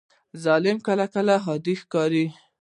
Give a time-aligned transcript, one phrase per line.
[0.43, 2.25] ظلم کله کله عادي ښکاري.